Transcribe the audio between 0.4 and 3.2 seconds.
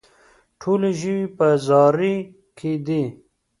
ټوله ژوي په زاري کې دي.